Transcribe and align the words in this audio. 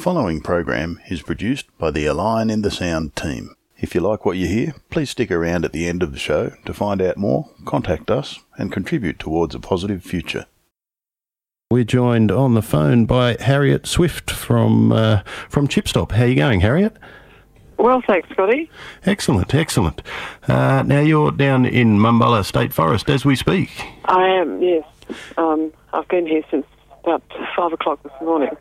following 0.00 0.40
program 0.40 0.98
is 1.10 1.20
produced 1.20 1.66
by 1.76 1.90
the 1.90 2.06
A 2.06 2.14
Line 2.14 2.48
in 2.48 2.62
the 2.62 2.70
Sound 2.70 3.14
team. 3.14 3.54
If 3.76 3.94
you 3.94 4.00
like 4.00 4.24
what 4.24 4.38
you 4.38 4.46
hear, 4.46 4.74
please 4.88 5.10
stick 5.10 5.30
around 5.30 5.66
at 5.66 5.72
the 5.72 5.86
end 5.86 6.02
of 6.02 6.12
the 6.12 6.18
show 6.18 6.52
to 6.64 6.72
find 6.72 7.02
out 7.02 7.18
more, 7.18 7.50
contact 7.66 8.10
us, 8.10 8.40
and 8.56 8.72
contribute 8.72 9.18
towards 9.18 9.54
a 9.54 9.60
positive 9.60 10.02
future. 10.02 10.46
We're 11.70 11.84
joined 11.84 12.32
on 12.32 12.54
the 12.54 12.62
phone 12.62 13.04
by 13.04 13.36
Harriet 13.40 13.86
Swift 13.86 14.30
from 14.30 14.90
uh, 14.90 15.20
from 15.50 15.68
Chipstop. 15.68 16.12
How 16.12 16.24
are 16.24 16.28
you 16.28 16.34
going, 16.34 16.60
Harriet? 16.60 16.96
Well, 17.76 18.02
thanks, 18.06 18.30
Scotty. 18.30 18.70
Excellent, 19.04 19.54
excellent. 19.54 20.00
Uh, 20.48 20.82
now 20.82 21.00
you're 21.00 21.30
down 21.30 21.66
in 21.66 21.98
Mumbulla 21.98 22.42
State 22.44 22.72
Forest 22.72 23.10
as 23.10 23.26
we 23.26 23.36
speak. 23.36 23.68
I 24.06 24.28
am, 24.28 24.62
yes. 24.62 24.84
Um, 25.36 25.74
I've 25.92 26.08
been 26.08 26.26
here 26.26 26.42
since 26.50 26.64
about 27.04 27.22
five 27.54 27.74
o'clock 27.74 28.02
this 28.02 28.12
morning. 28.22 28.56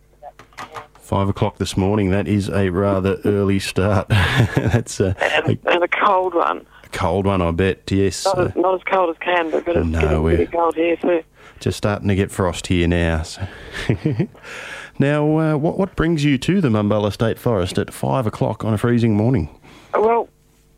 Five 1.10 1.28
o'clock 1.28 1.58
this 1.58 1.76
morning. 1.76 2.12
That 2.12 2.28
is 2.28 2.50
a 2.50 2.70
rather 2.70 3.18
early 3.26 3.58
start. 3.58 4.08
That's 4.10 5.00
a, 5.00 5.16
and, 5.20 5.58
a, 5.66 5.72
and 5.72 5.84
a 5.84 5.88
cold 5.88 6.36
one. 6.36 6.68
A 6.84 6.90
cold 6.90 7.26
one, 7.26 7.42
I 7.42 7.50
bet. 7.50 7.90
Yes. 7.90 8.26
Not, 8.26 8.40
as, 8.40 8.56
not 8.56 8.76
as 8.76 8.82
cold 8.84 9.10
as 9.10 9.18
Canberra, 9.18 9.64
but 9.64 9.76
it's 9.76 9.88
no, 9.88 10.00
getting 10.00 10.22
pretty 10.22 10.46
cold 10.46 10.76
here 10.76 10.96
too. 10.98 11.24
Just 11.60 11.80
starting 11.80 12.08
to 12.10 12.16
get 12.16 12.30
frost 12.30 12.68
here 12.68 12.88
now. 12.88 13.24
So. 13.24 13.48
now, 15.00 15.40
uh, 15.40 15.58
what 15.58 15.80
what 15.80 15.96
brings 15.96 16.24
you 16.24 16.38
to 16.38 16.62
the 16.62 16.70
Mumbulla 16.70 17.12
State 17.12 17.40
Forest 17.40 17.80
at 17.80 17.92
five 17.92 18.28
o'clock 18.28 18.64
on 18.64 18.76
a 18.76 18.78
freezing 18.78 19.16
morning? 19.16 19.50
Well, 19.94 20.30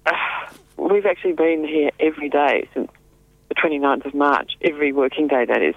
uh, 0.06 0.14
we've 0.78 1.06
actually 1.06 1.34
been 1.34 1.66
here 1.66 1.92
every 2.00 2.30
day 2.30 2.70
since 2.74 2.90
the 3.50 3.56
29th 3.56 4.06
of 4.06 4.14
March, 4.14 4.54
every 4.62 4.94
working 4.94 5.28
day 5.28 5.44
that 5.44 5.62
is. 5.62 5.76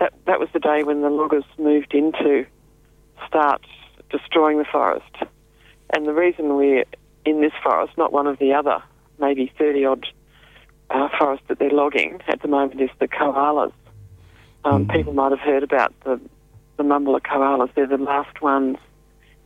That 0.00 0.12
that 0.26 0.40
was 0.40 0.48
the 0.52 0.58
day 0.58 0.82
when 0.82 1.02
the 1.02 1.10
loggers 1.10 1.44
moved 1.56 1.94
in 1.94 2.10
to 2.12 2.46
start 3.26 3.64
destroying 4.10 4.58
the 4.58 4.64
forest. 4.64 5.14
And 5.94 6.06
the 6.06 6.12
reason 6.12 6.56
we're 6.56 6.84
in 7.24 7.40
this 7.40 7.52
forest, 7.62 7.96
not 7.96 8.12
one 8.12 8.26
of 8.26 8.38
the 8.38 8.52
other, 8.52 8.82
maybe 9.18 9.52
30 9.58 9.84
odd 9.84 10.06
uh, 10.90 11.08
forests 11.18 11.46
that 11.48 11.58
they're 11.58 11.70
logging 11.70 12.20
at 12.28 12.42
the 12.42 12.48
moment, 12.48 12.80
is 12.80 12.90
the 12.98 13.08
koalas. 13.08 13.72
Um, 14.64 14.86
mm-hmm. 14.86 14.96
People 14.96 15.12
might 15.12 15.30
have 15.30 15.40
heard 15.40 15.62
about 15.62 15.92
the, 16.04 16.20
the 16.76 16.82
Mumbulla 16.82 17.20
koalas. 17.20 17.70
They're 17.74 17.86
the 17.86 17.98
last 17.98 18.40
ones 18.42 18.76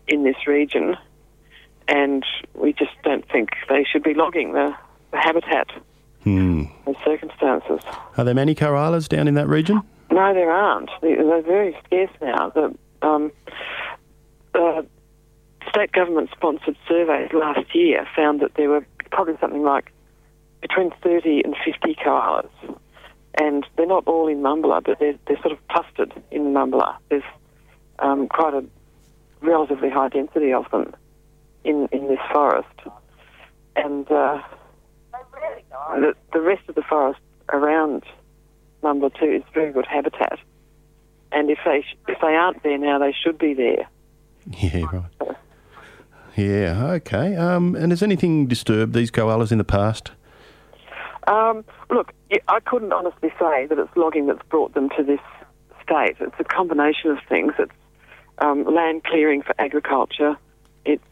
in 0.09 0.25
this 0.25 0.47
region. 0.47 0.97
And 1.89 2.25
we 2.55 2.73
just 2.73 2.93
don't 3.05 3.27
think 3.31 3.51
they 3.69 3.85
should 3.85 4.03
be 4.03 4.15
logging 4.15 4.53
the, 4.53 4.75
the 5.13 5.19
habitat 5.19 5.71
Hmm. 6.27 6.65
The 6.85 6.97
circumstances. 7.05 7.79
Are 8.17 8.25
there 8.25 8.35
many 8.35 8.57
koalas 8.57 9.09
down 9.09 9.29
in 9.29 9.35
that 9.35 9.47
region? 9.47 9.81
No, 10.11 10.35
there 10.35 10.51
aren't. 10.51 10.91
They're 11.01 11.41
very 11.43 11.77
scarce 11.85 12.11
now. 12.21 12.51
The, 12.51 12.77
um, 13.07 13.33
the 14.53 14.87
state 15.71 15.93
government 15.93 16.31
sponsored 16.35 16.77
surveys 16.89 17.31
last 17.33 17.75
year 17.75 18.07
found 18.15 18.41
that 18.41 18.55
there 18.55 18.69
were 18.69 18.87
probably 19.11 19.37
something 19.41 19.63
like 19.63 19.93
between 20.61 20.91
30 21.03 21.43
and 21.45 21.55
50 21.65 21.95
koalas. 21.95 22.49
And 23.39 23.67
they're 23.77 23.87
not 23.87 24.07
all 24.07 24.29
in 24.29 24.39
Mumbulla, 24.39 24.83
but 24.83 24.99
they're, 24.99 25.19
they're 25.27 25.41
sort 25.43 25.53
of 25.53 25.59
clustered 25.69 26.13
in 26.31 26.55
Mumbulla. 26.55 26.97
There's 27.11 27.23
um, 27.99 28.29
quite 28.29 28.55
a 28.55 28.65
relatively 29.43 29.91
high 29.91 30.09
density 30.09 30.53
of 30.53 30.71
them 30.71 30.95
in, 31.65 31.89
in 31.93 32.09
this 32.09 32.19
forest. 32.33 32.69
And 33.77 34.11
uh, 34.11 34.41
the, 35.97 36.15
the 36.33 36.41
rest 36.41 36.63
of 36.69 36.75
the 36.75 36.83
forest 36.83 37.21
around 37.51 38.05
number 38.83 39.11
two 39.11 39.27
is 39.27 39.43
very 39.53 39.73
good 39.73 39.87
habitat. 39.87 40.39
And 41.33 41.51
if 41.51 41.59
they 41.65 41.85
if 42.09 42.21
they 42.21 42.35
aren't 42.35 42.63
there 42.63 42.79
now, 42.79 42.99
they 42.99 43.13
should 43.13 43.39
be 43.39 43.55
there. 43.55 43.89
Yeah, 44.51 44.85
right. 44.93 45.37
Yeah, 46.37 46.93
okay. 46.93 47.35
Um, 47.35 47.75
and 47.75 47.91
has 47.93 48.03
anything 48.03 48.47
disturbed 48.47 48.93
these 48.95 49.11
koalas 49.11 49.51
in 49.51 49.59
the 49.59 49.65
past? 49.65 50.13
Um, 51.27 51.65
look, 51.91 52.13
I 52.49 52.61
couldn't 52.61 52.93
honestly 52.93 53.31
say 53.39 53.67
that 53.67 53.79
it's 53.79 53.97
logging 53.97 54.27
that's 54.27 54.47
brought 54.49 54.75
them 54.75 54.91
to 54.97 55.03
this 55.03 55.21
state. 55.83 56.17
It's 56.21 56.35
a 56.39 56.45
combination 56.45 57.11
of 57.11 57.19
things. 57.29 57.55
It's 57.59 57.73
um, 58.39 58.65
land 58.65 59.05
clearing 59.05 59.43
for 59.43 59.55
agriculture. 59.59 60.37
It's 60.85 61.03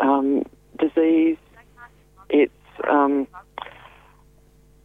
um, 0.00 0.44
disease. 0.78 1.38
It's 2.28 2.52
um, 2.90 3.26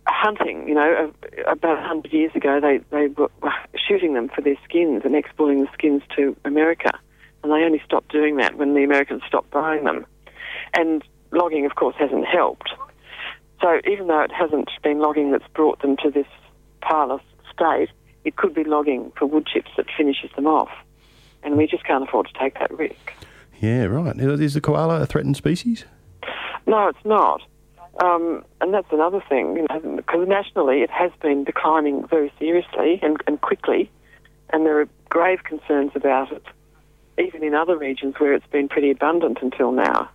hunting. 0.07 0.68
You 0.68 0.75
know, 0.75 1.12
about 1.45 1.84
hundred 1.84 2.13
years 2.13 2.31
ago, 2.35 2.59
they 2.59 2.79
they 2.91 3.07
were 3.07 3.29
shooting 3.75 4.13
them 4.13 4.29
for 4.34 4.41
their 4.41 4.57
skins 4.63 5.03
and 5.06 5.16
exporting 5.16 5.62
the 5.62 5.69
skins 5.73 6.01
to 6.16 6.35
America, 6.45 6.91
and 7.44 7.51
they 7.51 7.63
only 7.63 7.81
stopped 7.85 8.12
doing 8.12 8.38
that 8.38 8.57
when 8.57 8.73
the 8.73 8.84
Americans 8.84 9.22
stopped 9.28 9.51
buying 9.51 9.84
them. 9.84 10.06
And 10.73 11.03
logging, 11.31 11.66
of 11.66 11.75
course, 11.75 11.95
hasn't 11.97 12.25
helped. 12.25 12.69
So 13.62 13.79
even 13.90 14.07
though 14.07 14.22
it 14.22 14.31
hasn't 14.31 14.69
been 14.84 15.00
logging 15.00 15.31
that's 15.31 15.47
brought 15.53 15.81
them 15.81 15.97
to 16.03 16.12
this 16.12 16.28
parlous 16.81 17.24
state, 17.51 17.89
it 18.24 18.35
could 18.35 18.53
be 18.53 18.63
logging 18.63 19.12
for 19.18 19.25
wood 19.25 19.47
chips 19.47 19.72
that 19.78 19.88
finishes 19.97 20.29
them 20.35 20.47
off, 20.47 20.69
and 21.44 21.57
we 21.57 21.66
just 21.68 21.84
can't 21.85 22.03
afford 22.03 22.28
to 22.28 22.39
take 22.39 22.53
that 22.59 22.72
risk. 22.78 23.13
Yeah, 23.59 23.85
right. 23.85 24.16
Is 24.18 24.53
the 24.53 24.62
koala 24.62 25.01
a 25.01 25.06
threatened 25.06 25.38
species? 25.38 25.85
No, 26.68 26.88
it's 26.89 27.06
not. 27.06 27.41
Um, 27.99 28.43
and 28.61 28.73
that's 28.73 28.91
another 28.91 29.23
thing, 29.27 29.57
you 29.57 29.65
know, 29.69 29.95
because 29.95 30.27
nationally 30.27 30.81
it 30.81 30.91
has 30.91 31.11
been 31.21 31.43
declining 31.43 32.05
very 32.07 32.31
seriously 32.37 32.99
and, 33.01 33.17
and 33.25 33.41
quickly, 33.41 33.89
and 34.51 34.65
there 34.65 34.79
are 34.81 34.89
grave 35.09 35.43
concerns 35.43 35.91
about 35.95 36.31
it, 36.31 36.43
even 37.17 37.43
in 37.43 37.55
other 37.55 37.75
regions 37.77 38.15
where 38.19 38.33
it's 38.33 38.45
been 38.47 38.69
pretty 38.69 38.91
abundant 38.91 39.39
until 39.41 39.71
now. 39.71 40.09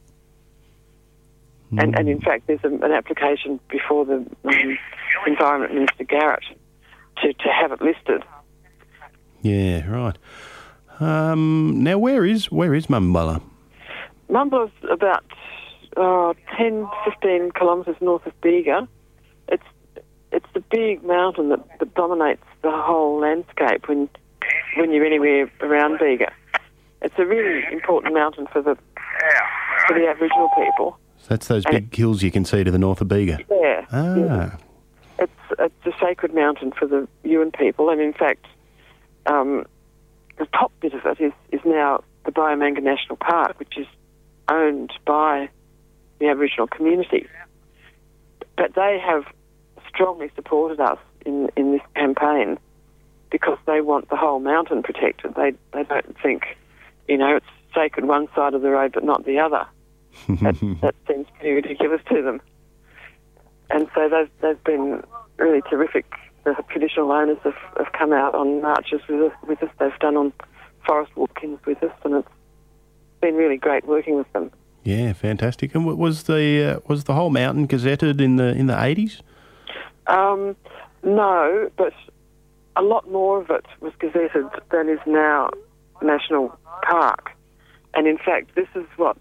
Mm. 1.73 1.83
And, 1.83 1.99
and 1.99 2.09
in 2.09 2.21
fact, 2.21 2.47
there's 2.47 2.63
a, 2.63 2.69
an 2.69 2.93
application 2.93 3.59
before 3.69 4.05
the 4.05 4.25
um, 4.45 4.79
Environment 5.27 5.75
Minister 5.75 6.05
Garrett 6.05 6.45
to, 7.23 7.33
to 7.33 7.49
have 7.49 7.73
it 7.73 7.83
listed. 7.83 8.23
Yeah, 9.41 9.89
right. 9.89 10.17
Um, 11.01 11.83
now, 11.83 11.99
where 11.99 12.25
is 12.25 12.53
where 12.53 12.75
is 12.75 12.87
Mumbulla? 12.87 13.43
Mumbulla's 14.29 14.71
about 14.89 15.25
uh, 15.97 16.35
10, 16.57 16.89
15 17.05 17.53
kilometres 17.53 17.97
north 18.01 18.27
of 18.27 18.39
Bega. 18.41 18.89
It's 19.49 19.63
it's 20.31 20.47
the 20.55 20.61
big 20.61 21.05
mountain 21.05 21.51
that, 21.51 21.61
that 21.79 21.95
dominates 21.95 22.45
the 22.63 22.71
whole 22.71 23.21
landscape 23.21 23.87
when 23.89 24.09
when 24.77 24.93
you're 24.93 25.05
anywhere 25.05 25.51
around 25.61 25.99
Bega. 25.99 26.33
It's 27.03 27.15
a 27.19 27.27
really 27.27 27.65
important 27.73 28.15
mountain 28.15 28.47
for 28.53 28.63
the 28.63 28.77
for 29.87 29.99
the 29.99 30.09
Aboriginal 30.09 30.49
people. 30.57 30.99
So 31.19 31.27
that's 31.29 31.49
those 31.49 31.65
big 31.65 31.75
and 31.75 31.95
hills 31.95 32.23
you 32.23 32.31
can 32.31 32.45
see 32.45 32.65
to 32.65 32.71
the 32.71 32.79
north 32.79 33.01
of 33.01 33.09
Bega. 33.09 33.39
Yeah. 33.51 33.87
Ah. 33.93 34.17
Yeah. 34.17 34.57
It's 35.19 35.33
it's 35.59 35.87
a 35.87 35.93
sacred 36.01 36.35
mountain 36.35 36.73
for 36.73 36.87
the 36.87 37.07
Yuin 37.25 37.57
people, 37.57 37.91
and 37.91 38.01
in 38.01 38.13
fact, 38.13 38.47
um, 39.27 39.67
the 40.39 40.47
top 40.47 40.73
bit 40.81 40.95
of 40.95 41.05
it 41.05 41.21
is 41.21 41.33
is 41.51 41.61
now 41.65 42.03
the 42.25 42.33
Biamanga 42.33 42.83
National 42.83 43.17
Park, 43.17 43.59
which 43.59 43.77
is 43.77 43.87
owned 44.49 44.93
by 45.05 45.49
the 46.23 46.29
Aboriginal 46.29 46.67
community. 46.67 47.27
But 48.57 48.75
they 48.75 48.99
have 49.05 49.25
strongly 49.89 50.31
supported 50.35 50.81
us 50.81 50.99
in, 51.27 51.51
in 51.57 51.73
this 51.73 51.83
campaign 51.95 52.59
because 53.31 53.59
they 53.67 53.81
want 53.81 54.09
the 54.11 54.17
whole 54.17 54.41
mountain 54.41 54.83
protected. 54.83 55.35
They, 55.35 55.53
they 55.73 55.85
don't 55.85 56.17
think, 56.23 56.57
you 57.09 57.19
know, 57.19 57.37
it's 57.37 57.47
sacred 57.75 58.07
one 58.07 58.29
side 58.35 58.55
of 58.55 58.63
the 58.63 58.71
road 58.71 58.93
but 58.93 59.05
not 59.05 59.25
the 59.25 59.39
other. 59.39 59.67
that, 60.29 60.59
that 60.83 60.95
seems 61.09 61.27
pretty 61.39 61.53
ridiculous 61.53 62.01
to 62.11 62.23
them. 62.23 62.41
And 63.71 63.89
so 63.95 64.09
they've, 64.09 64.31
they've 64.41 64.65
been 64.65 65.03
really 65.39 65.63
terrific. 65.63 66.05
The 66.45 66.55
traditional 66.69 67.11
owners 67.11 67.39
have, 67.45 67.57
have 67.79 67.93
come 67.93 68.13
out 68.13 68.35
on 68.35 68.61
marches 68.61 69.01
with 69.09 69.33
us, 69.33 69.39
with 69.47 69.63
us. 69.63 69.71
They've 69.79 69.99
done 69.99 70.17
on 70.17 70.33
forest 70.87 71.17
walk-ins 71.17 71.59
with 71.65 71.83
us, 71.83 71.93
and 72.05 72.17
it's 72.17 72.29
been 73.21 73.37
really 73.37 73.57
great 73.57 73.87
working 73.87 74.17
with 74.17 74.31
them. 74.33 74.51
Yeah, 74.85 75.13
fantastic. 75.13 75.75
And 75.75 75.87
was 75.87 76.25
the 76.25 76.77
uh, 76.77 76.81
was 76.89 77.05
the 77.05 77.15
whole 77.15 77.31
mountain 77.31 77.69
gazetted 77.69 78.21
in 78.21 78.37
the 78.37 78.49
in 78.49 78.67
the 78.67 78.83
eighties? 78.83 79.23
Um, 80.09 80.57
no, 81.03 81.71
but 81.77 81.93
a 82.77 82.83
lot 82.83 83.11
more 83.11 83.41
of 83.41 83.51
it 83.51 83.67
was 83.81 83.93
gazetted 84.01 84.51
than 84.71 84.89
is 84.89 84.99
now 85.07 85.51
national 86.03 86.57
park. 86.83 87.31
And 87.95 88.07
in 88.07 88.19
fact, 88.19 88.55
this 88.55 88.69
is 88.75 88.87
what 88.97 89.19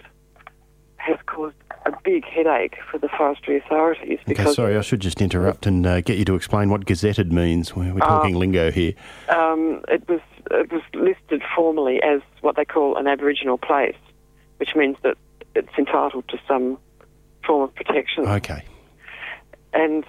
has 0.97 1.17
caused 1.25 1.55
a 1.85 1.91
big 2.03 2.23
headache 2.25 2.77
for 2.89 2.97
the 2.97 3.09
forestry 3.09 3.57
authorities. 3.57 4.19
Because 4.25 4.47
okay, 4.47 4.53
sorry, 4.53 4.77
I 4.77 4.81
should 4.81 4.99
just 4.99 5.21
interrupt 5.21 5.65
and 5.65 5.85
uh, 5.85 6.01
get 6.01 6.17
you 6.17 6.25
to 6.25 6.35
explain 6.35 6.69
what 6.69 6.85
gazetted 6.85 7.31
means. 7.31 7.75
We're, 7.75 7.93
we're 7.93 7.99
talking 7.99 8.35
lingo 8.35 8.71
here. 8.71 8.93
Um, 9.29 9.83
it 9.87 10.07
was 10.07 10.21
it 10.51 10.71
was 10.71 10.81
listed 10.93 11.41
formally 11.55 12.01
as 12.03 12.21
what 12.41 12.55
they 12.55 12.65
call 12.65 12.97
an 12.97 13.07
Aboriginal 13.07 13.57
place, 13.57 13.95
which 14.57 14.75
means 14.75 14.97
that 15.03 15.17
it's 15.55 15.77
entitled 15.77 16.27
to 16.29 16.37
some 16.47 16.77
form 17.45 17.63
of 17.63 17.75
protection. 17.75 18.27
Okay. 18.27 18.63
And 19.73 20.03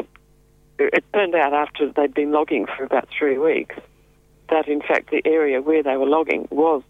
it 0.78 1.04
turned 1.12 1.34
out 1.34 1.52
after 1.52 1.90
they'd 1.92 2.14
been 2.14 2.32
logging 2.32 2.66
for 2.66 2.84
about 2.84 3.08
three 3.16 3.38
weeks 3.38 3.76
that 4.50 4.68
in 4.68 4.80
fact 4.80 5.10
the 5.10 5.22
area 5.24 5.60
where 5.60 5.82
they 5.82 5.96
were 5.96 6.06
logging 6.06 6.46
was 6.50 6.82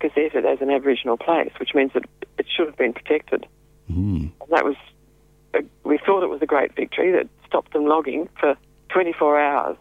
gazetted 0.00 0.44
as 0.44 0.60
an 0.60 0.70
Aboriginal 0.70 1.16
place, 1.16 1.52
which 1.58 1.74
means 1.74 1.92
that 1.94 2.04
it 2.38 2.46
should 2.54 2.66
have 2.66 2.76
been 2.76 2.92
protected. 2.92 3.46
Mm. 3.90 4.30
And 4.40 4.50
that 4.50 4.64
was, 4.64 4.76
a, 5.54 5.60
we 5.84 5.98
thought 5.98 6.22
it 6.22 6.30
was 6.30 6.40
a 6.42 6.46
great 6.46 6.74
victory 6.74 7.12
that 7.12 7.28
stopped 7.46 7.72
them 7.72 7.86
logging 7.86 8.28
for 8.38 8.56
24 8.90 9.40
hours. 9.40 9.76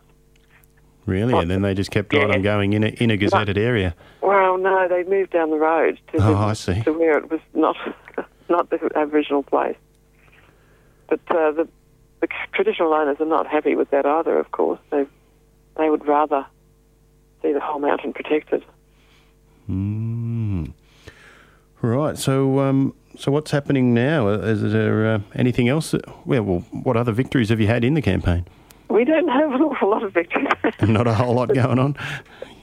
Really? 1.09 1.33
And 1.33 1.49
then 1.49 1.61
they 1.61 1.73
just 1.73 1.91
kept 1.91 2.13
right 2.13 2.27
Yeah. 2.27 2.35
on 2.35 2.41
going 2.41 2.73
in 2.73 2.83
a, 2.83 2.87
in 2.87 3.09
a 3.11 3.17
gazetted 3.17 3.57
area. 3.57 3.95
Well, 4.21 4.57
no, 4.57 4.87
they 4.87 5.03
moved 5.03 5.31
down 5.31 5.49
the 5.49 5.57
road 5.57 5.99
to, 6.11 6.17
Oh, 6.23 6.33
the, 6.33 6.37
I 6.37 6.53
see. 6.53 6.81
to 6.83 6.91
where 6.93 7.17
it 7.17 7.29
was 7.31 7.41
not 7.53 7.75
not 8.49 8.69
the 8.69 8.79
Aboriginal 8.95 9.43
place. 9.43 9.75
But 11.07 11.19
uh, 11.29 11.51
the, 11.51 11.67
the 12.21 12.27
traditional 12.53 12.93
owners 12.93 13.17
are 13.19 13.25
not 13.25 13.47
happy 13.47 13.75
with 13.75 13.89
that 13.91 14.05
either. 14.05 14.37
Of 14.37 14.51
course, 14.51 14.79
they 14.91 15.05
they 15.77 15.89
would 15.89 16.05
rather 16.07 16.45
see 17.41 17.53
the 17.53 17.59
whole 17.59 17.79
mountain 17.79 18.13
protected. 18.13 18.63
Mm. 19.69 20.73
Right. 21.81 22.17
So, 22.17 22.59
um, 22.59 22.93
so 23.17 23.31
what's 23.31 23.51
happening 23.51 23.93
now? 23.93 24.27
Is 24.27 24.61
there 24.73 25.07
uh, 25.15 25.19
anything 25.35 25.69
else? 25.69 25.91
That, 25.91 26.05
well, 26.27 26.43
well, 26.43 26.59
what 26.83 26.97
other 26.97 27.11
victories 27.13 27.49
have 27.49 27.61
you 27.61 27.67
had 27.67 27.83
in 27.83 27.93
the 27.93 28.01
campaign? 28.01 28.45
We 28.89 29.05
don't 29.05 29.27
have 29.29 29.51
an 29.53 29.61
awful 29.61 29.89
lot 29.89 30.03
of 30.03 30.13
victories. 30.13 30.47
Not 30.81 31.07
a 31.07 31.13
whole 31.13 31.35
lot 31.35 31.53
going 31.53 31.79
on. 31.79 31.95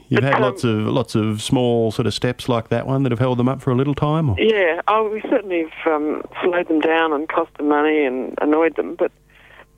You've 0.09 0.23
had 0.23 0.35
Um, 0.35 0.41
lots 0.41 0.63
of 0.63 0.71
lots 0.87 1.15
of 1.15 1.41
small 1.41 1.91
sort 1.91 2.05
of 2.07 2.13
steps 2.13 2.47
like 2.47 2.69
that 2.69 2.87
one 2.87 3.03
that 3.03 3.11
have 3.11 3.19
held 3.19 3.37
them 3.37 3.49
up 3.49 3.61
for 3.61 3.71
a 3.71 3.75
little 3.75 3.95
time. 3.95 4.29
Or? 4.29 4.39
yeah, 4.39 4.81
oh, 4.87 5.09
we 5.09 5.21
certainly 5.29 5.65
have 5.83 5.93
um, 5.93 6.21
slowed 6.43 6.67
them 6.69 6.79
down 6.79 7.11
and 7.13 7.27
cost 7.27 7.53
them 7.57 7.67
money 7.69 8.05
and 8.05 8.33
annoyed 8.41 8.75
them. 8.77 8.95
But 8.95 9.11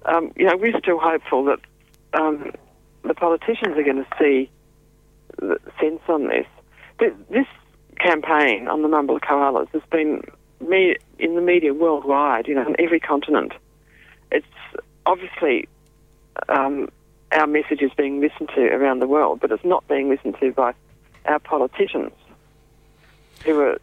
um, 0.06 0.32
you 0.36 0.46
know, 0.46 0.56
we're 0.58 0.78
still 0.80 1.00
hopeful 1.00 1.46
that 1.46 1.60
um, 2.14 2.52
the 3.04 3.14
politicians 3.16 3.78
are 3.78 3.84
going 3.84 4.04
to 4.04 4.08
see 4.20 4.50
the 5.40 5.58
sense 5.80 6.02
on 6.08 6.28
this. 6.28 6.46
Th- 7.00 7.14
This 7.30 7.48
campaign 8.00 8.68
on 8.68 8.82
the 8.84 8.88
number 8.88 9.14
of 9.16 9.22
koalas 9.22 9.68
has 9.74 9.82
been 9.92 10.22
me- 10.68 10.96
in 11.18 11.36
the 11.36 11.42
media 11.42 11.74
worldwide, 11.74 12.48
you 12.48 12.56
know, 12.56 12.66
on 12.66 12.76
every 12.80 13.00
continent. 13.00 13.54
It's 14.32 14.46
obviously 15.06 15.68
um, 16.48 16.90
our 17.32 17.48
message 17.48 17.82
is 17.82 17.92
being 17.98 18.22
listened 18.22 18.50
to 18.56 18.62
around 18.62 19.00
the 19.00 19.08
world, 19.08 19.40
but 19.40 19.52
it's 19.52 19.64
not 19.64 19.88
being 19.88 20.10
listened 20.10 20.36
to 20.40 20.52
by 20.52 20.74
our 21.26 21.40
politicians 21.40 22.12
who 23.46 23.60
are 23.60 23.78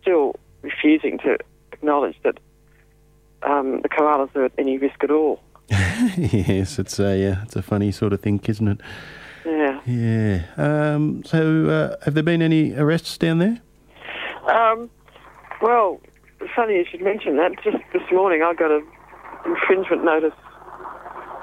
still 0.00 0.34
refusing 0.62 1.18
to 1.18 1.38
acknowledge 1.72 2.16
that 2.22 2.38
um, 3.42 3.80
the 3.82 3.88
koalas 3.88 4.34
are 4.36 4.44
at 4.44 4.52
any 4.58 4.78
risk 4.78 5.02
at 5.02 5.10
all. 5.10 5.40
yes, 5.68 6.78
it's 6.78 6.98
a 6.98 7.32
uh, 7.32 7.42
it's 7.42 7.56
a 7.56 7.62
funny 7.62 7.92
sort 7.92 8.12
of 8.12 8.20
thing, 8.20 8.40
isn't 8.46 8.68
it? 8.68 8.80
Yeah. 9.44 9.80
Yeah. 9.86 10.44
Um, 10.56 11.24
so, 11.24 11.66
uh, 11.66 12.04
have 12.04 12.14
there 12.14 12.22
been 12.22 12.42
any 12.42 12.74
arrests 12.74 13.16
down 13.18 13.38
there? 13.38 13.60
Um, 14.52 14.90
well, 15.60 16.00
funny 16.54 16.74
you 16.74 16.84
should 16.88 17.00
mention 17.00 17.36
that. 17.38 17.52
Just 17.62 17.78
this 17.92 18.02
morning, 18.12 18.42
I 18.42 18.54
got 18.54 18.70
a 18.70 18.82
infringement 19.46 20.04
notice 20.04 20.34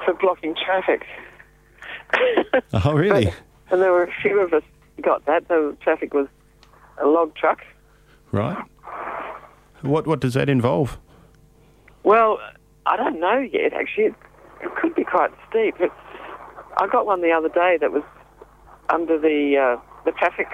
for 0.10 0.20
blocking 0.20 0.56
traffic. 0.56 1.06
Oh, 2.74 2.94
really? 2.94 3.32
and 3.70 3.82
there 3.82 3.92
were 3.92 4.04
a 4.04 4.14
few 4.22 4.40
of 4.40 4.52
us 4.52 4.64
got 5.02 5.26
that. 5.28 5.48
The 5.48 5.78
traffic 5.82 6.14
was 6.14 6.28
a 7.00 7.06
log 7.06 7.36
truck. 7.36 7.60
right. 8.32 8.58
What 9.82 10.08
what 10.08 10.20
does 10.20 10.34
that 10.34 10.50
involve? 10.50 10.98
Well, 12.04 12.40
I 12.88 12.98
don't 12.98 13.20
know 13.20 13.40
yet. 13.40 13.74
Actually, 13.74 14.06
it, 14.06 14.16
it 14.62 14.76
could 14.76 14.96
be 14.96 15.04
quite 15.04 15.30
steep. 15.50 15.76
It, 15.80 15.92
I 16.78 16.88
got 16.88 17.06
one 17.06 17.22
the 17.22 17.32
other 17.32 17.50
day 17.50 17.78
that 17.80 17.92
was 17.92 18.04
under 18.90 19.18
the 19.20 19.56
uh, 19.58 19.82
the 20.06 20.12
traffic 20.14 20.48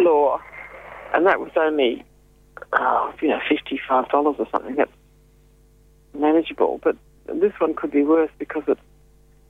law, 0.00 0.40
and 1.14 1.24
that 1.26 1.38
was 1.38 1.52
only 1.56 2.04
oh, 2.72 3.14
you 3.22 3.28
know 3.28 3.40
fifty 3.48 3.80
five 3.88 4.08
dollars 4.08 4.36
or 4.38 4.48
something. 4.50 4.74
That's 4.74 4.90
manageable, 6.14 6.80
but 6.82 6.96
this 7.26 7.52
one 7.58 7.74
could 7.74 7.90
be 7.90 8.02
worse 8.02 8.30
because 8.38 8.62
it's 8.66 8.80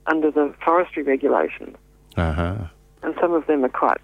under 0.07 0.31
the 0.31 0.53
forestry 0.63 1.03
regulations, 1.03 1.75
Uh 2.15 2.31
huh. 2.33 2.55
and 3.03 3.15
some 3.19 3.33
of 3.33 3.45
them 3.47 3.63
are 3.65 3.69
quite 3.69 3.99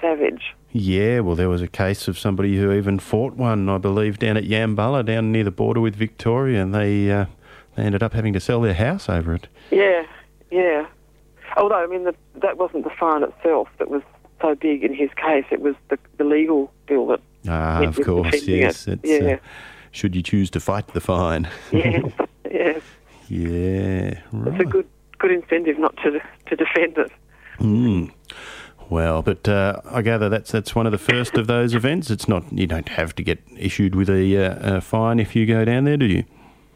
savage. 0.00 0.54
Yeah, 0.72 1.20
well, 1.20 1.36
there 1.36 1.48
was 1.48 1.60
a 1.62 1.68
case 1.68 2.08
of 2.08 2.18
somebody 2.18 2.56
who 2.56 2.72
even 2.72 2.98
fought 2.98 3.34
one, 3.34 3.68
I 3.68 3.78
believe, 3.78 4.18
down 4.18 4.36
at 4.36 4.44
Yambulla, 4.44 5.04
down 5.04 5.30
near 5.32 5.44
the 5.44 5.50
border 5.50 5.80
with 5.80 5.94
Victoria, 5.94 6.62
and 6.62 6.74
they 6.74 7.10
uh, 7.10 7.26
they 7.76 7.82
ended 7.82 8.02
up 8.02 8.12
having 8.12 8.32
to 8.32 8.40
sell 8.40 8.60
their 8.60 8.74
house 8.74 9.08
over 9.08 9.34
it. 9.34 9.48
Yeah, 9.70 10.04
yeah. 10.50 10.86
Although, 11.56 11.82
I 11.82 11.86
mean, 11.86 12.04
the, 12.04 12.14
that 12.36 12.56
wasn't 12.56 12.84
the 12.84 12.90
fine 12.98 13.22
itself 13.22 13.68
that 13.78 13.90
was 13.90 14.02
so 14.40 14.54
big 14.54 14.82
in 14.82 14.94
his 14.94 15.10
case. 15.16 15.44
It 15.50 15.60
was 15.60 15.74
the, 15.90 15.98
the 16.16 16.24
legal 16.24 16.72
bill 16.86 17.06
that. 17.08 17.20
Ah, 17.48 17.82
of 17.82 18.00
course, 18.00 18.46
yes. 18.46 18.86
it, 18.88 19.00
It's, 19.02 19.24
yeah. 19.24 19.32
uh, 19.34 19.36
should 19.92 20.16
you 20.16 20.22
choose 20.22 20.50
to 20.50 20.60
fight 20.60 20.88
the 20.88 21.00
fine? 21.00 21.48
Yes, 21.70 22.04
yes. 22.50 22.82
yeah, 23.28 24.20
right. 24.32 24.54
It's 24.54 24.60
a 24.60 24.64
good 24.64 24.88
good 25.18 25.30
incentive 25.30 25.78
not 25.78 25.96
to 25.98 26.20
to 26.46 26.56
defend 26.56 26.98
it. 26.98 27.12
Mm. 27.60 28.10
Well, 28.90 29.22
but 29.22 29.48
uh, 29.48 29.80
I 29.90 30.02
gather 30.02 30.28
that's 30.28 30.50
that's 30.50 30.74
one 30.74 30.86
of 30.86 30.92
the 30.92 30.98
first 30.98 31.34
of 31.38 31.46
those 31.46 31.74
events. 31.74 32.10
It's 32.10 32.28
not 32.28 32.44
you 32.52 32.66
don't 32.66 32.88
have 32.90 33.14
to 33.14 33.22
get 33.22 33.38
issued 33.56 33.94
with 33.94 34.10
a, 34.10 34.36
uh, 34.36 34.76
a 34.78 34.80
fine 34.80 35.20
if 35.20 35.34
you 35.36 35.46
go 35.46 35.64
down 35.64 35.84
there, 35.84 35.96
do 35.96 36.06
you? 36.06 36.24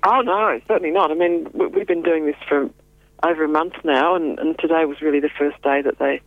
Oh 0.05 0.21
no, 0.21 0.61
certainly 0.69 0.93
not. 0.93 1.11
I 1.11 1.15
mean, 1.15 1.49
we- 1.53 1.67
we've 1.67 1.87
been 1.87 2.03
doing 2.03 2.27
this 2.27 2.37
for 2.49 2.71
over 3.23 3.45
a 3.45 3.49
month 3.49 3.75
now, 3.85 4.15
and, 4.15 4.39
and 4.39 4.59
today 4.59 4.85
was 4.85 5.01
really 5.01 5.21
the 5.21 5.31
first 5.39 5.61
day 5.63 5.83
that 5.83 5.99
they 5.99 6.21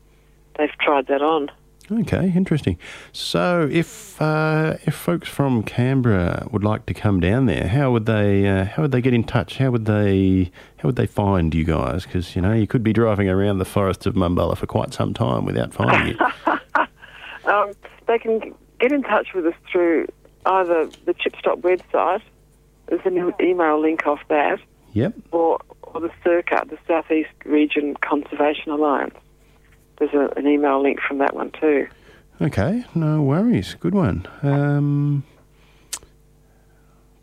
they've 0.58 0.76
tried 0.82 1.08
that 1.08 1.22
on. 1.22 1.50
Okay, 1.92 2.32
interesting. 2.36 2.78
So, 3.12 3.68
if 3.72 4.22
uh, 4.22 4.78
if 4.86 4.94
folks 4.94 5.28
from 5.28 5.64
Canberra 5.64 6.48
would 6.52 6.64
like 6.64 6.86
to 6.86 6.94
come 6.94 7.20
down 7.20 7.48
there, 7.48 7.68
how 7.68 7.92
would 7.92 8.06
they 8.06 8.48
uh, 8.48 8.66
how 8.66 8.84
would 8.84 8.92
they 8.92 9.02
get 9.02 9.14
in 9.14 9.24
touch? 9.24 9.58
How 9.58 9.72
would 9.72 9.86
they 9.86 10.52
how 10.78 10.90
would 10.90 10.98
they 10.98 11.08
find 11.08 11.54
you 11.56 11.64
guys? 11.64 12.06
Because 12.06 12.36
you 12.36 12.42
know 12.42 12.54
you 12.54 12.68
could 12.68 12.84
be 12.84 12.94
driving 12.94 13.28
around 13.28 13.58
the 13.58 13.66
forests 13.66 14.06
of 14.06 14.14
Mumbulla 14.14 14.56
for 14.56 14.68
quite 14.68 14.94
some 14.94 15.14
time 15.14 15.46
without 15.46 15.74
finding 15.74 16.16
you. 16.16 16.28
Um, 17.46 17.72
they 18.08 18.20
can 18.20 18.54
get 18.80 18.92
in 18.92 19.02
touch 19.02 19.34
with 19.34 19.46
us 19.46 19.56
through 19.72 20.08
either 20.46 20.86
the 21.06 21.14
Chipstop 21.14 21.62
website. 21.62 22.22
There's 22.88 23.02
an 23.06 23.34
email 23.42 23.82
link 23.82 24.06
off 24.06 24.20
that. 24.30 24.60
yep. 24.94 25.14
or, 25.32 25.60
or 25.84 26.02
the 26.02 26.12
SERCA, 26.24 26.70
the 26.70 26.78
Southeast 26.88 27.30
Region 27.46 27.96
Conservation 28.02 28.72
Alliance. 28.72 29.16
There's 30.00 30.14
a, 30.14 30.32
an 30.38 30.48
email 30.48 30.82
link 30.82 31.00
from 31.02 31.20
that 31.20 31.36
one 31.36 31.52
too. 31.52 31.88
Okay, 32.42 32.86
no 32.96 33.22
worries. 33.22 33.76
Good 33.80 33.94
one. 33.94 34.26
Um, 34.42 35.24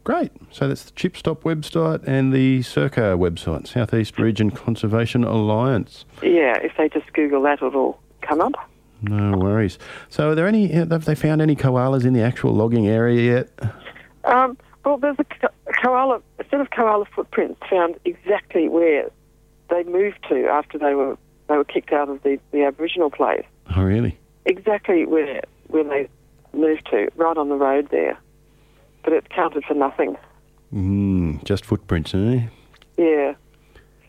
great. 0.05 0.31
So 0.51 0.69
that's 0.69 0.85
the 0.85 0.93
Chipstop 0.93 1.41
website 1.41 2.07
and 2.07 2.33
the 2.33 2.61
SERCA 2.61 3.19
website, 3.19 3.67
Southeast 3.67 4.19
Region 4.19 4.51
Conservation 4.51 5.25
Alliance. 5.25 6.05
Yeah, 6.23 6.59
if 6.59 6.73
they 6.77 6.91
just 6.91 7.11
Google 7.15 7.43
that, 7.43 7.63
it'll 7.63 7.99
come 8.21 8.43
up. 8.43 8.53
No 9.03 9.37
worries. 9.39 9.79
So, 10.09 10.31
are 10.31 10.35
there 10.35 10.47
any? 10.47 10.69
Have 10.69 11.05
they 11.05 11.15
found 11.15 11.43
any 11.43 11.55
koalas 11.55 12.07
in 12.07 12.15
the 12.15 12.23
actual 12.23 12.53
logging 12.53 12.87
area 12.87 13.35
yet? 13.35 13.73
Um, 14.25 14.57
well, 14.85 14.97
there's 14.97 15.19
a, 15.19 15.49
a 15.67 15.73
koala, 15.83 16.23
a 16.39 16.45
set 16.51 16.61
of 16.61 16.71
koala 16.71 17.05
footprints 17.15 17.61
found 17.69 17.97
exactly 18.05 18.69
where 18.69 19.11
they 19.69 19.83
moved 19.85 20.19
to 20.29 20.47
after 20.47 20.79
they 20.79 20.95
were 20.95 21.19
they 21.49 21.57
were 21.57 21.65
kicked 21.65 21.93
out 21.93 22.09
of 22.09 22.23
the, 22.23 22.39
the 22.53 22.65
Aboriginal 22.65 23.11
place. 23.11 23.45
Oh, 23.77 23.83
really? 23.83 24.19
Exactly 24.45 25.07
where 25.07 25.43
where 25.69 25.85
they 25.85 26.09
moved 26.53 26.87
to, 26.91 27.09
right 27.17 27.37
on 27.37 27.49
the 27.49 27.57
road 27.57 27.89
there. 27.91 28.19
But 29.03 29.13
it 29.13 29.29
counted 29.31 29.65
for 29.65 29.75
nothing. 29.75 30.17
Mm, 30.73 31.45
just 31.45 31.65
footprints, 31.65 32.15
eh? 32.15 32.47
Yeah. 32.97 33.35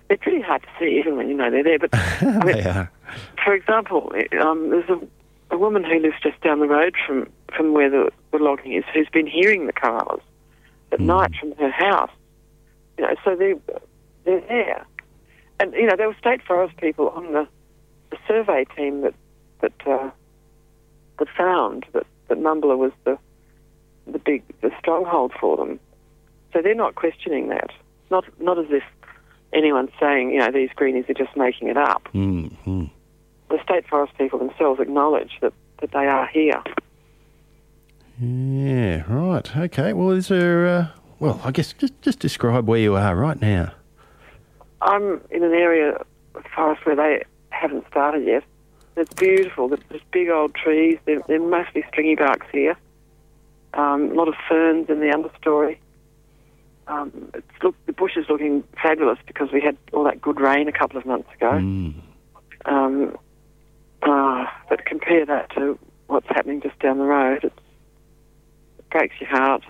They're 0.08 0.18
pretty 0.18 0.42
hard 0.42 0.62
to 0.64 0.68
see 0.80 0.98
even 1.00 1.18
when 1.18 1.28
you 1.28 1.36
know 1.36 1.52
they're 1.52 1.64
there. 1.64 1.80
But 1.80 1.90
I 1.94 2.22
mean, 2.22 2.40
they 2.46 2.64
are. 2.64 2.92
for 3.44 3.54
example, 3.54 4.12
um, 4.42 4.70
there's 4.70 4.90
a, 4.90 5.00
a 5.52 5.58
woman 5.58 5.84
who 5.84 6.00
lives 6.00 6.16
just 6.22 6.40
down 6.42 6.60
the 6.60 6.68
road 6.68 6.96
from, 7.06 7.30
from 7.56 7.74
where 7.74 7.90
the, 7.90 8.12
the 8.32 8.38
logging 8.38 8.74
is 8.74 8.84
who's 8.94 9.10
been 9.10 9.28
hearing 9.28 9.68
the 9.68 9.74
koalas 9.74 10.22
at 10.92 11.00
night 11.00 11.32
from 11.40 11.54
her 11.54 11.72
house. 11.72 12.12
You 12.98 13.06
know, 13.06 13.16
so 13.24 13.36
they 13.36 13.54
they're 14.26 14.42
there, 14.42 14.86
and 15.60 15.74
you 15.74 15.86
know 15.86 15.96
there 15.96 16.08
were 16.08 16.16
state 16.20 16.42
forest 16.44 16.76
people 16.78 17.10
on 17.10 17.34
the, 17.34 17.48
the 18.12 18.18
survey 18.28 18.66
team 18.76 19.02
that 19.02 19.14
that 19.62 19.74
uh, 19.88 20.10
that 21.20 21.28
found 21.38 21.86
that 21.94 22.06
that 22.28 22.40
Mumbulla 22.40 22.78
was 22.78 22.92
the 23.04 23.18
the 24.06 24.20
big 24.20 24.44
the 24.62 24.72
stronghold 24.80 25.34
for 25.40 25.58
them. 25.58 25.80
So 26.54 26.62
they're 26.62 26.76
not 26.76 26.96
questioning 26.96 27.50
that. 27.50 27.72
Not 28.10 28.26
not 28.42 28.58
as 28.58 28.68
if 28.70 28.84
anyone's 29.54 29.92
saying 30.00 30.32
you 30.32 30.40
know 30.40 30.52
these 30.52 30.70
greenies 30.76 31.06
are 31.10 31.14
just 31.14 31.36
making 31.38 31.70
it 31.70 31.78
up 31.78 32.04
Mm, 32.14 32.52
mm. 32.66 32.90
the 33.50 33.64
state 33.64 33.88
forest 33.88 34.14
people 34.18 34.40
themselves 34.40 34.80
acknowledge 34.80 35.38
that, 35.42 35.54
that 35.80 35.92
they 35.92 36.06
are 36.06 36.28
here. 36.28 36.62
Yeah, 38.20 39.04
right. 39.08 39.56
Okay. 39.58 39.94
Well, 39.94 40.12
is 40.12 40.28
there? 40.30 40.68
Uh, 40.68 40.88
well, 41.20 41.40
I 41.44 41.52
guess 41.52 41.74
just 41.74 42.02
just 42.02 42.20
describe 42.20 42.68
where 42.68 42.80
you 42.80 42.96
are 42.96 43.16
right 43.16 43.40
now. 43.40 43.74
I'm 44.82 45.22
in 45.32 45.44
an 45.44 45.54
area 45.54 45.98
of 46.36 46.44
forest 46.56 46.86
where 46.86 46.96
they 46.96 47.24
haven't 47.50 47.86
started 47.90 48.26
yet. 48.26 48.44
It's 48.96 49.14
beautiful. 49.14 49.68
There's 49.68 50.02
big 50.12 50.30
old 50.30 50.56
trees. 50.56 50.98
They're, 51.06 51.22
they're 51.28 51.40
mostly 51.40 51.84
stringy 51.88 52.16
barks 52.16 52.48
here. 52.52 52.76
Um, 53.74 54.12
a 54.12 54.14
lot 54.14 54.28
of 54.28 54.36
ferns 54.50 54.90
in 54.90 55.00
the 55.00 55.08
understory. 55.08 55.78
Um, 56.88 57.30
it's 57.34 57.46
look, 57.62 57.76
the 57.86 57.94
bush 57.94 58.16
is 58.16 58.26
looking 58.30 58.64
fabulous 58.82 59.20
because 59.28 59.52
we 59.52 59.62
had 59.62 59.78
all 59.94 60.04
that 60.06 60.22
good 60.22 60.40
rain 60.40 60.68
a 60.68 60.72
couple 60.72 60.98
of 60.98 61.06
months 61.06 61.30
ago. 61.36 61.52
Mm. 61.52 61.94
Um, 62.66 63.18
uh, 64.02 64.46
but 64.70 64.86
compare 64.86 65.26
that 65.26 65.52
to 65.56 65.78
what's 66.08 66.28
happening 66.28 66.62
just 66.62 66.80
down 66.80 66.98
the 66.98 67.04
road, 67.04 67.44
it's, 67.44 67.60
it 68.80 68.90
breaks 68.90 69.16
your 69.20 69.30
heart. 69.30 69.64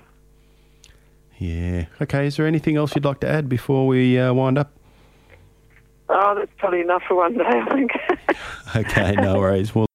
Yeah. 1.38 1.86
Okay. 2.02 2.28
Is 2.28 2.38
there 2.38 2.48
anything 2.48 2.78
else 2.78 2.96
you'd 2.96 3.06
like 3.06 3.20
to 3.22 3.28
add 3.28 3.50
before 3.50 3.88
we 3.88 4.18
uh, 4.20 4.34
wind 4.34 4.58
up? 4.58 4.72
Oh, 6.20 6.34
that's 6.34 6.52
probably 6.58 6.82
enough 6.82 7.04
for 7.08 7.14
one 7.16 7.38
day, 7.38 7.44
I 7.46 7.74
think. 7.74 7.92
Okay. 8.76 9.14
No 9.14 9.38
worries. 9.38 9.74
Well. 9.74 9.86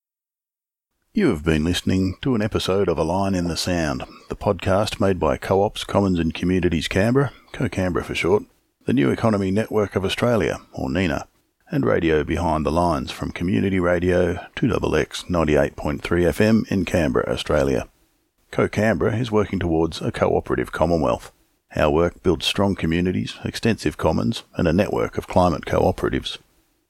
You 1.13 1.29
have 1.29 1.45
been 1.45 1.63
listening 1.63 2.17
to 2.23 2.35
an 2.35 2.41
episode 2.43 2.89
of 2.89 2.97
A 2.97 3.03
Line 3.03 3.35
in 3.35 3.47
the 3.49 3.57
Sound, 3.57 4.03
the 4.29 4.35
podcast 4.35 4.99
made 4.99 5.21
by 5.21 5.37
Co-ops, 5.37 5.85
Commons 5.85 6.19
and 6.19 6.33
Communities 6.33 6.89
Canberra, 6.89 7.33
Co-Canberra 7.53 8.05
for 8.05 8.15
short, 8.15 8.45
the 8.87 8.95
New 8.95 9.11
Economy 9.11 9.51
Network 9.51 9.95
of 9.95 10.05
Australia, 10.05 10.59
or 10.73 10.89
NENA, 10.91 11.29
and 11.71 11.85
Radio 11.85 12.25
Behind 12.25 12.65
the 12.65 12.73
Lines 12.73 13.11
from 13.11 13.31
Community 13.31 13.79
Radio 13.79 14.35
2XX 14.57 15.27
98.3 15.27 16.01
FM 16.01 16.71
in 16.73 16.85
Canberra, 16.85 17.31
Australia. 17.31 17.89
Co-Canberra 18.51 19.17
is 19.17 19.31
working 19.31 19.59
towards 19.59 20.01
a 20.01 20.11
cooperative 20.11 20.73
commonwealth. 20.73 21.31
Our 21.75 21.91
work 21.91 22.23
builds 22.23 22.45
strong 22.45 22.75
communities, 22.75 23.39
extensive 23.45 23.97
commons, 23.97 24.43
and 24.57 24.69
a 24.69 24.75
network 24.75 25.17
of 25.17 25.27
climate 25.27 25.65
cooperatives. 25.65 26.37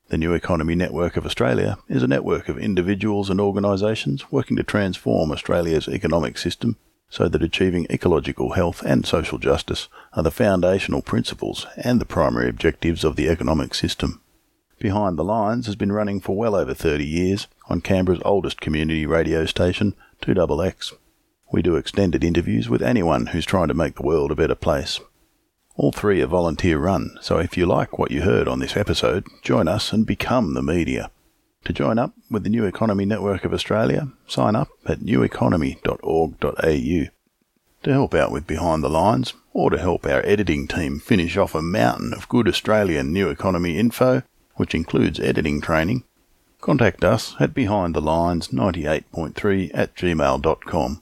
The 0.09 0.19
New 0.19 0.35
Economy 0.35 0.75
Network 0.75 1.17
of 1.17 1.25
Australia 1.25 1.79
is 1.89 2.03
a 2.03 2.09
network 2.09 2.49
of 2.49 2.59
individuals 2.59 3.31
and 3.31 3.41
organisations 3.41 4.33
working 4.33 4.57
to 4.57 4.65
transform 4.65 5.31
Australia's 5.31 5.89
economic 5.89 6.37
system 6.37 6.77
so 7.09 7.29
that 7.29 7.43
achieving 7.43 7.87
ecological 7.91 8.53
health 8.55 8.83
and 8.83 9.07
social 9.07 9.39
justice 9.39 9.89
are 10.15 10.23
the 10.25 10.31
foundational 10.31 11.01
principles 11.01 11.67
and 11.77 12.01
the 12.01 12.05
primary 12.05 12.49
objectives 12.49 13.05
of 13.05 13.15
the 13.17 13.29
economic 13.29 13.75
system. 13.75 14.21
Behind 14.81 15.17
the 15.17 15.23
Lines 15.23 15.67
has 15.67 15.77
been 15.77 15.93
running 15.93 16.21
for 16.21 16.37
well 16.37 16.57
over 16.57 16.75
30 16.75 17.05
years 17.07 17.47
on 17.69 17.83
Canberra's 17.83 18.23
oldest 18.25 18.61
community 18.61 19.07
radio 19.07 19.47
station, 19.47 19.95
2XX. 20.23 20.95
We 21.53 21.61
do 21.61 21.77
extended 21.77 22.25
interviews 22.25 22.71
with 22.71 22.81
anyone 22.81 23.27
who's 23.27 23.45
trying 23.45 23.69
to 23.69 23.75
make 23.75 23.97
the 23.97 24.03
world 24.03 24.33
a 24.33 24.35
better 24.35 24.55
place. 24.55 25.01
All 25.77 25.93
three 25.93 26.23
are 26.23 26.27
volunteer 26.27 26.79
run, 26.79 27.19
so 27.21 27.37
if 27.37 27.59
you 27.59 27.67
like 27.67 27.99
what 27.99 28.11
you 28.11 28.23
heard 28.23 28.49
on 28.49 28.59
this 28.59 28.75
episode, 28.75 29.27
join 29.43 29.69
us 29.69 29.93
and 29.93 30.07
become 30.07 30.55
the 30.55 30.63
media. 30.63 31.11
To 31.67 31.75
join 31.75 31.99
up 31.99 32.15
with 32.31 32.45
the 32.45 32.49
New 32.49 32.65
Economy 32.65 33.05
Network 33.05 33.45
of 33.45 33.53
Australia, 33.53 34.09
sign 34.27 34.57
up 34.57 34.69
at 34.87 35.01
neweconomy.org.au. 35.01 37.11
To 37.83 37.93
help 37.93 38.15
out 38.15 38.33
with 38.33 38.47
Behind 38.47 38.83
the 38.83 38.89
Lines, 38.89 39.35
or 39.53 39.69
to 39.69 39.79
help 39.79 40.07
our 40.07 40.25
editing 40.25 40.67
team 40.67 41.01
finish 41.01 41.37
off 41.37 41.55
a 41.55 41.61
mountain 41.61 42.15
of 42.15 42.31
good 42.31 42.49
Australian 42.49 43.13
New 43.13 43.29
Economy 43.29 43.79
info, 43.79 44.23
which 44.55 44.75
includes 44.75 45.21
editing 45.21 45.61
training, 45.61 46.05
contact 46.63 47.05
us 47.05 47.37
at 47.39 47.53
behindthelines98.3 47.53 49.71
at 49.75 49.95
gmail.com 49.95 51.02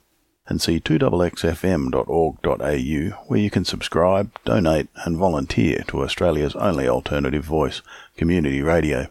and 0.51 0.61
see 0.61 0.79
2xxfm.org.au 0.81 3.25
where 3.29 3.41
you 3.41 3.51
can 3.51 3.65
subscribe, 3.65 4.31
donate 4.45 4.89
and 5.07 5.17
volunteer 5.17 5.85
to 5.87 6.03
Australia's 6.03 6.57
only 6.57 6.89
alternative 6.89 7.45
voice, 7.45 7.81
community 8.17 8.61
radio. 8.61 9.07